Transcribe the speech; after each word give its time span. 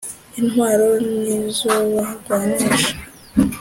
intwaro 0.39 0.89
nizobarwanisha. 1.21 2.91